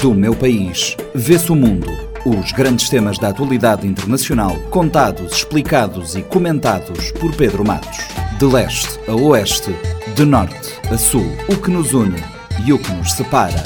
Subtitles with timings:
[0.00, 1.90] Do meu país, vê-se o mundo.
[2.24, 7.98] Os grandes temas da atualidade internacional, contados, explicados e comentados por Pedro Matos.
[8.38, 9.74] De leste a oeste,
[10.14, 12.22] de norte a sul, o que nos une
[12.64, 13.60] e o que nos separa.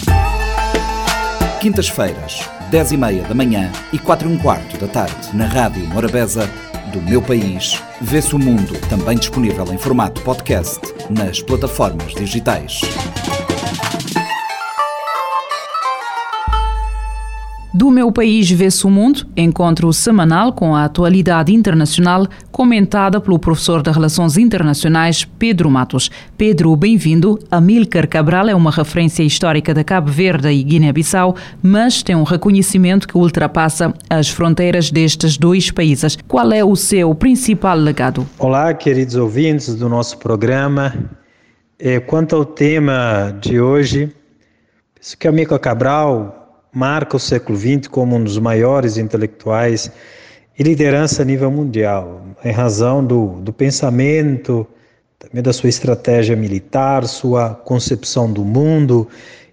[1.60, 5.86] Quintas-feiras, 10 e meia da manhã e 4 e um quarto da tarde, na Rádio
[5.88, 6.48] Morabeza,
[6.94, 10.80] do meu país, vê-se o mundo, também disponível em formato podcast
[11.10, 12.80] nas plataformas digitais.
[17.74, 23.82] Do meu país vê-se o mundo, encontro semanal com a atualidade internacional comentada pelo professor
[23.82, 26.10] de Relações Internacionais Pedro Matos.
[26.36, 27.38] Pedro, bem-vindo.
[27.50, 33.08] Amílcar Cabral é uma referência histórica de Cabo Verde e Guiné-Bissau, mas tem um reconhecimento
[33.08, 36.18] que ultrapassa as fronteiras destes dois países.
[36.28, 38.28] Qual é o seu principal legado?
[38.38, 40.92] Olá, queridos ouvintes do nosso programa.
[41.78, 44.14] É, quanto ao tema de hoje,
[44.94, 46.41] penso que Amílcar Cabral
[46.72, 49.90] marca o século XX como um dos maiores intelectuais
[50.58, 54.66] e liderança a nível mundial, em razão do, do pensamento,
[55.18, 59.08] também da sua estratégia militar, sua concepção do mundo,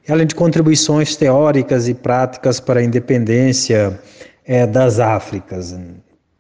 [0.08, 4.00] além de contribuições teóricas e práticas para a independência
[4.46, 5.78] é, das Áfricas.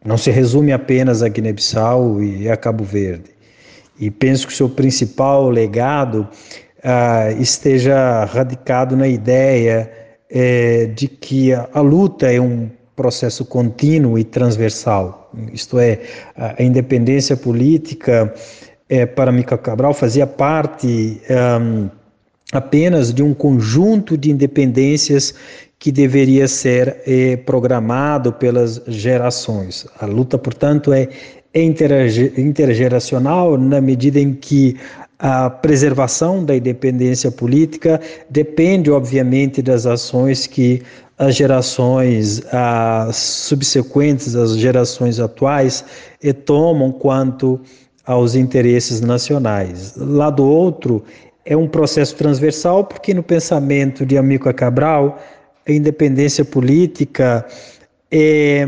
[0.03, 3.29] Não se resume apenas a Guiné-Bissau e a Cabo Verde.
[3.99, 6.27] E penso que o seu principal legado
[6.81, 9.91] ah, esteja radicado na ideia
[10.29, 15.99] é, de que a, a luta é um processo contínuo e transversal, isto é,
[16.35, 18.33] a, independência política
[18.89, 21.21] é, para Mica Cabral fazia parte
[22.51, 25.33] apenas de um conjunto de independências
[25.77, 29.87] que deveria ser é, programado pelas gerações.
[29.99, 31.07] A luta, portanto, é
[32.37, 34.77] intergeracional na medida em que
[35.19, 40.81] a preservação da independência política depende, obviamente, das ações que
[41.17, 45.83] as gerações as subsequentes, as gerações atuais,
[46.45, 47.59] tomam quanto
[48.05, 49.93] aos interesses nacionais.
[49.97, 51.03] Lá do outro,
[51.45, 55.19] é um processo transversal, porque no pensamento de Amico Cabral,
[55.67, 57.45] a independência política
[58.09, 58.65] é,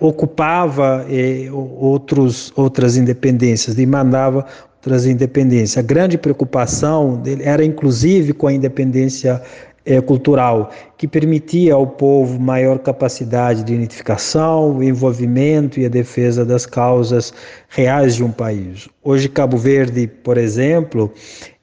[0.00, 4.44] ocupava é, outros, outras independências, demandava
[4.84, 5.80] trazer independência.
[5.80, 9.40] A grande preocupação dele era, inclusive, com a independência
[9.86, 16.66] é, cultural, que permitia ao povo maior capacidade de identificação, envolvimento e a defesa das
[16.66, 17.32] causas
[17.68, 18.88] reais de um país.
[19.02, 21.12] Hoje, Cabo Verde, por exemplo,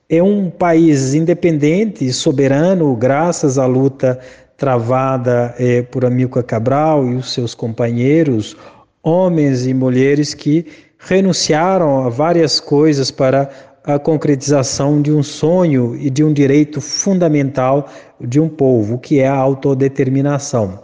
[0.10, 4.20] é um país independente e soberano, graças à luta
[4.58, 8.56] travada é, por Amilcar Cabral e os seus companheiros,
[9.02, 10.66] homens e mulheres que
[11.02, 13.50] renunciaram a várias coisas para
[13.84, 17.90] a concretização de um sonho e de um direito fundamental
[18.20, 20.84] de um povo, que é a autodeterminação.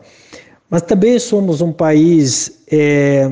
[0.70, 3.30] Mas também somos um país é,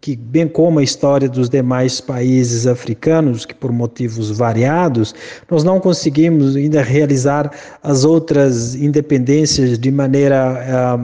[0.00, 5.14] que, bem como a história dos demais países africanos, que por motivos variados,
[5.50, 7.50] nós não conseguimos ainda realizar
[7.82, 10.98] as outras independências de maneira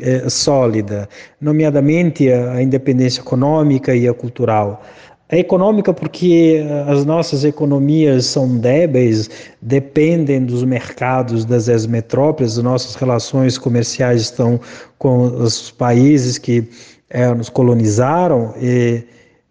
[0.00, 1.08] é, sólida,
[1.40, 4.82] nomeadamente a independência econômica e a cultural.
[5.28, 9.30] A econômica, porque as nossas economias são débeis,
[9.62, 14.58] dependem dos mercados das ex-metrópoles, nossas relações comerciais estão
[14.98, 16.68] com os países que
[17.10, 19.04] é, nos colonizaram e,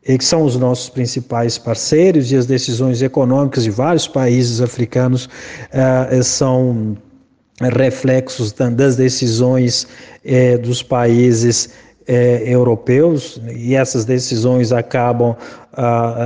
[0.08, 5.30] e, que são os nossos principais parceiros, e as decisões econômicas de vários países africanos
[5.72, 6.98] é, são
[7.62, 9.86] reflexos das decisões
[10.24, 11.70] é, dos países
[12.08, 15.36] é, europeus e essas decisões acabam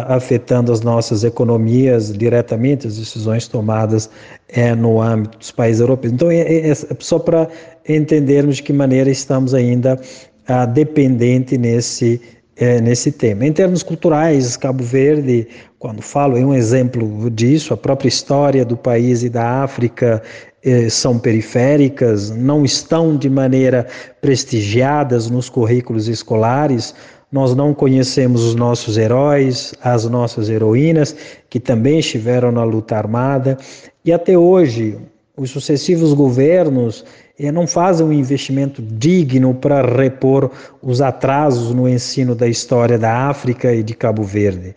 [0.08, 4.10] afetando as nossas economias diretamente, as decisões tomadas
[4.50, 6.14] é, no âmbito dos países europeus.
[6.14, 7.48] Então, é, é, é só para
[7.88, 10.00] entendermos de que maneira estamos ainda
[10.48, 12.22] ah, dependente nesse
[12.56, 13.46] é, nesse tema.
[13.46, 15.48] Em termos culturais, Cabo Verde,
[15.80, 17.74] quando falo, é um exemplo disso.
[17.74, 20.22] A própria história do país e da África
[20.64, 23.88] eh, são periféricas, não estão de maneira
[24.22, 26.94] prestigiadas nos currículos escolares.
[27.32, 31.16] Nós não conhecemos os nossos heróis, as nossas heroínas,
[31.50, 33.58] que também estiveram na luta armada.
[34.06, 34.97] E até hoje,
[35.35, 40.52] os sucessivos governos eh, não fazem um investimento digno para repor
[40.82, 44.76] os atrasos no ensino da história da África e de Cabo Verde.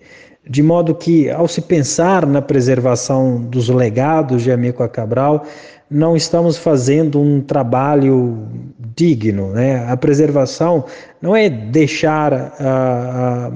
[0.49, 5.45] De modo que, ao se pensar na preservação dos legados de Amico Cabral,
[5.91, 8.47] não estamos fazendo um trabalho
[8.95, 9.51] digno.
[9.51, 9.85] Né?
[9.89, 10.85] A preservação
[11.21, 13.51] não é deixar ah,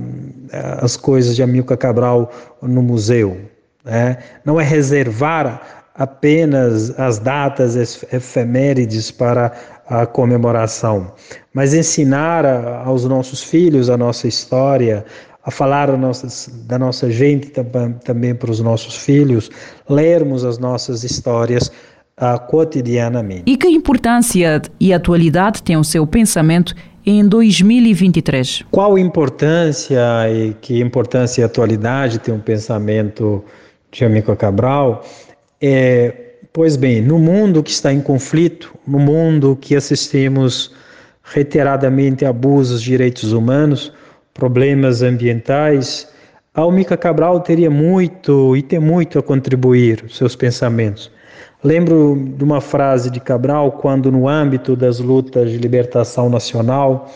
[0.53, 2.31] ah, as coisas de Amilcar Cabral
[2.61, 3.38] no museu,
[3.85, 4.19] né?
[4.44, 7.76] não é reservar apenas as datas
[8.11, 9.52] efemérides para
[9.87, 11.12] a comemoração,
[11.52, 15.05] mas ensinar a, aos nossos filhos a nossa história,
[15.44, 19.50] a falar nossas, da nossa gente também, também para os nossos filhos,
[19.87, 21.70] lermos as nossas histórias
[22.19, 23.43] uh, cotidianamente.
[23.44, 26.75] E que importância e atualidade tem o seu pensamento
[27.05, 28.64] em 2023?
[28.70, 30.00] Qual importância
[30.32, 33.44] e que importância e atualidade tem o um pensamento
[33.93, 35.05] de Amico Cabral?
[35.62, 36.12] É,
[36.52, 40.72] pois bem, no mundo que está em conflito, no mundo que assistimos
[41.22, 43.92] reiteradamente abusos de direitos humanos,
[44.32, 46.08] problemas ambientais,
[46.54, 51.10] Almica Cabral teria muito e tem muito a contribuir, seus pensamentos.
[51.62, 57.12] Lembro de uma frase de Cabral quando, no âmbito das lutas de libertação nacional,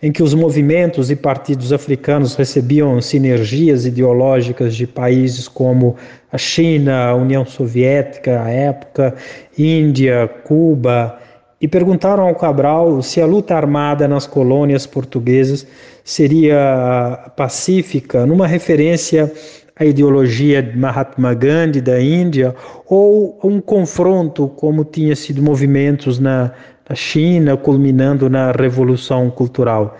[0.00, 5.96] em que os movimentos e partidos africanos recebiam sinergias ideológicas de países como
[6.30, 9.14] a China, a União Soviética, à época,
[9.58, 11.18] Índia, Cuba,
[11.60, 15.66] e perguntaram ao Cabral se a luta armada nas colônias portuguesas
[16.04, 19.32] seria pacífica, numa referência
[19.78, 22.54] à ideologia de Mahatma Gandhi da Índia,
[22.86, 26.52] ou um confronto, como tinha sido movimentos na,
[26.88, 29.96] na China, culminando na Revolução Cultural.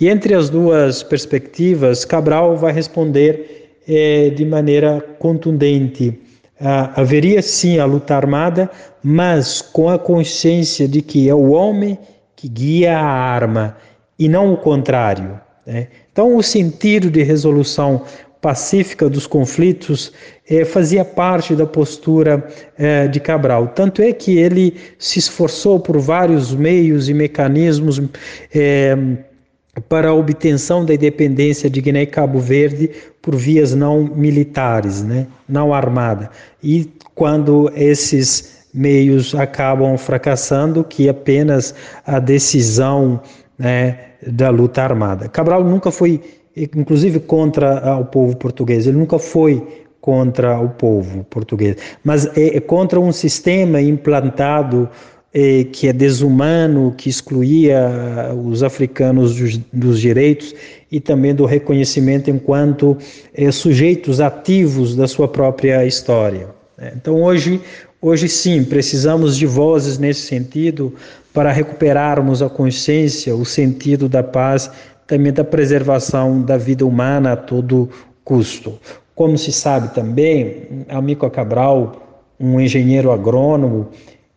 [0.00, 6.18] E entre as duas perspectivas, Cabral vai responder eh, de maneira contundente.
[6.60, 8.70] Ah, haveria sim a luta armada,
[9.02, 11.98] mas com a consciência de que é o homem
[12.34, 13.76] que guia a arma
[14.18, 15.40] e não o contrário.
[15.66, 15.88] Né?
[16.12, 18.02] Então, o sentido de resolução
[18.40, 20.12] pacífica dos conflitos
[20.48, 22.46] eh, fazia parte da postura
[22.78, 23.68] eh, de Cabral.
[23.68, 28.00] Tanto é que ele se esforçou por vários meios e mecanismos
[28.54, 28.96] eh,
[29.88, 32.90] para a obtenção da independência de Guiné e Cabo Verde
[33.22, 36.30] por vias não militares, né, não armada.
[36.62, 41.74] E quando esses meios acabam fracassando, que apenas
[42.06, 43.20] a decisão
[43.58, 45.28] né, da luta armada.
[45.28, 46.20] Cabral nunca foi
[46.76, 48.86] inclusive contra o povo português.
[48.86, 49.66] Ele nunca foi
[50.00, 54.88] contra o povo português, mas é, é contra um sistema implantado
[55.32, 60.54] é, que é desumano, que excluía os africanos dos, dos direitos
[60.90, 62.96] e também do reconhecimento enquanto
[63.34, 66.48] é, sujeitos ativos da sua própria história.
[66.76, 66.92] Né?
[66.96, 67.60] Então hoje,
[68.00, 70.94] hoje sim, precisamos de vozes nesse sentido
[71.32, 74.70] para recuperarmos a consciência, o sentido da paz
[75.08, 77.88] também da preservação da vida humana a todo
[78.22, 78.78] custo.
[79.14, 83.88] Como se sabe também, Amico Cabral, um engenheiro agrônomo,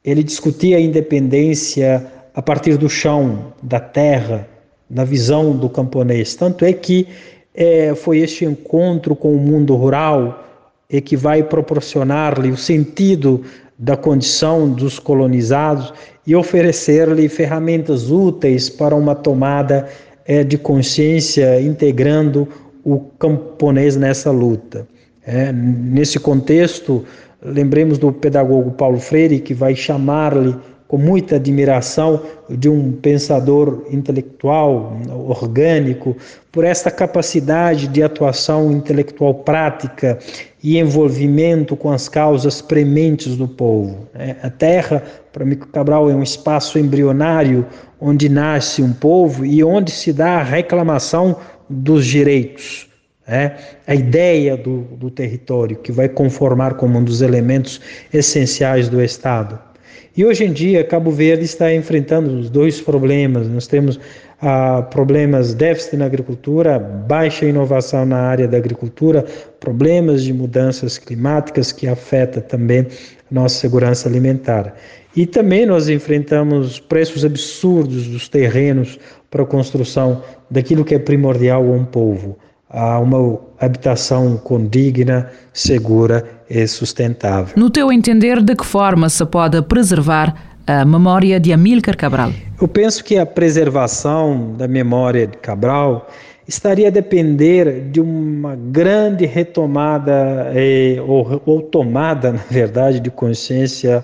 [0.04, 2.04] ele discutia a independência
[2.34, 4.48] a partir do chão, da terra,
[4.90, 6.36] da visão do camponês.
[6.36, 7.06] Tanto é que
[7.54, 10.48] é, foi este encontro com o mundo rural
[10.90, 13.44] é que vai proporcionar-lhe o sentido
[13.78, 15.94] da condição dos colonizados
[16.26, 19.88] e oferecer-lhe ferramentas úteis para uma tomada
[20.26, 22.48] é, de consciência integrando
[22.84, 24.88] o camponês nessa luta.
[25.26, 27.06] É, nesse contexto,
[27.44, 30.56] lembremos do pedagogo Paulo Freire, que vai chamar-lhe
[30.92, 36.18] com muita admiração de um pensador intelectual, orgânico,
[36.52, 40.20] por esta capacidade de atuação intelectual prática
[40.62, 44.06] e envolvimento com as causas prementes do povo.
[44.14, 45.02] É, a terra,
[45.32, 47.66] para Mico Cabral, é um espaço embrionário
[47.98, 51.38] onde nasce um povo e onde se dá a reclamação
[51.70, 52.90] dos direitos.
[53.26, 53.54] É,
[53.88, 57.80] a ideia do, do território, que vai conformar como um dos elementos
[58.14, 59.71] essenciais do Estado.
[60.16, 63.48] E hoje em dia, Cabo Verde está enfrentando os dois problemas.
[63.48, 64.00] Nós temos
[64.42, 69.24] ah, problemas déficit na agricultura, baixa inovação na área da agricultura,
[69.60, 72.88] problemas de mudanças climáticas que afetam também
[73.30, 74.76] nossa segurança alimentar.
[75.16, 78.98] E também nós enfrentamos preços absurdos dos terrenos
[79.30, 82.38] para a construção daquilo que é primordial a um povo,
[82.70, 87.54] a uma habitação condigna, segura e sustentável.
[87.56, 90.36] No teu entender, de que forma se pode preservar
[90.68, 92.32] a memória de Amílcar Cabral?
[92.62, 96.08] Eu penso que a preservação da memória de Cabral
[96.48, 104.04] estaria a depender de uma grande retomada eh, ou, ou, tomada, na verdade, de consciência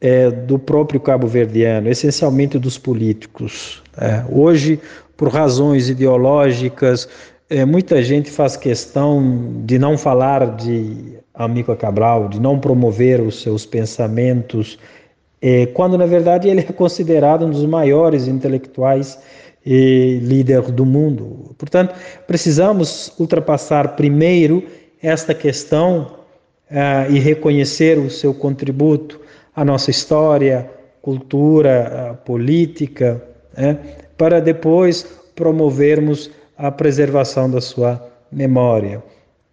[0.00, 3.82] eh, do próprio cabo-verdiano, essencialmente dos políticos.
[3.96, 4.78] É, hoje,
[5.16, 7.08] por razões ideológicas,
[7.48, 13.42] eh, muita gente faz questão de não falar de Amico Cabral, de não promover os
[13.42, 14.78] seus pensamentos,
[15.74, 19.18] quando na verdade ele é considerado um dos maiores intelectuais
[19.64, 21.54] e líder do mundo.
[21.56, 21.94] Portanto,
[22.26, 24.64] precisamos ultrapassar primeiro
[25.02, 26.18] esta questão
[26.70, 29.20] uh, e reconhecer o seu contributo
[29.54, 30.70] à nossa história,
[31.02, 33.22] cultura, política,
[33.56, 33.78] né,
[34.16, 35.02] para depois
[35.34, 39.02] promovermos a preservação da sua memória.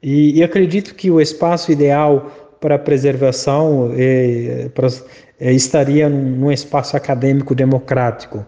[0.01, 4.87] E, e acredito que o espaço ideal para preservação é, para,
[5.39, 8.45] é, estaria num, num, espaço acadêmico democrático.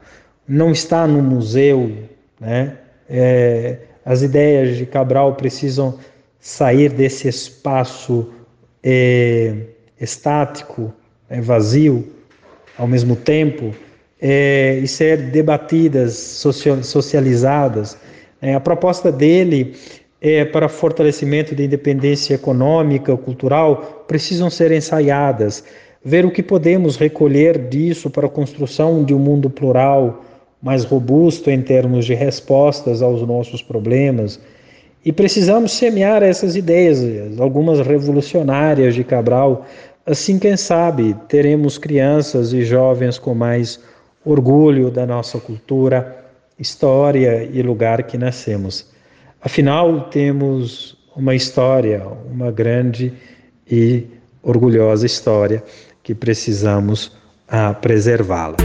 [0.48, 1.92] Não está no museu,
[2.40, 2.78] né?
[3.10, 6.00] É, as ideias de Cabral precisam
[6.40, 8.32] sair desse espaço
[8.84, 9.54] é,
[10.00, 10.94] estático,
[11.30, 12.08] é, vazio,
[12.78, 13.74] ao mesmo tempo,
[14.22, 16.14] é, e ser debatidas,
[16.84, 17.98] socializadas.
[18.42, 19.76] É, a proposta dele
[20.22, 25.64] é, para fortalecimento da independência econômica, cultural, precisam ser ensaiadas.
[26.04, 30.24] Ver o que podemos recolher disso para a construção de um mundo plural,
[30.62, 34.40] mais robusto em termos de respostas aos nossos problemas.
[35.04, 37.00] E precisamos semear essas ideias,
[37.40, 39.66] algumas revolucionárias de Cabral.
[40.06, 43.80] Assim, quem sabe, teremos crianças e jovens com mais
[44.26, 46.26] orgulho da nossa cultura,
[46.58, 48.86] história e lugar que nascemos.
[49.42, 53.14] Afinal, temos uma história, uma grande
[53.70, 54.06] e
[54.44, 55.64] orgulhosa história
[56.04, 57.12] que precisamos
[57.48, 58.58] ah, preservá-la.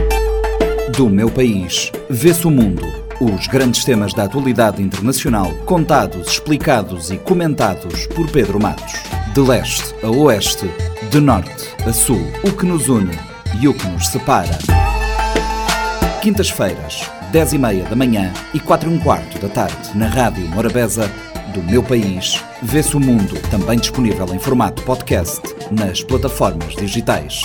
[0.96, 2.82] Do meu país, vê-se o mundo.
[3.20, 8.94] Os grandes temas da atualidade internacional, contados, explicados e comentados por Pedro Matos.
[9.32, 10.68] De leste a oeste,
[11.10, 13.16] de norte a sul, o que nos une
[13.60, 14.58] e o que nos separa.
[16.20, 20.46] Quintas-feiras, 10 e meia da manhã e 4 e um quarto da tarde, na Rádio
[20.50, 21.10] Morabeza,
[21.52, 27.42] do meu país, vê-se o mundo, também disponível em formato podcast nas plataformas digitais.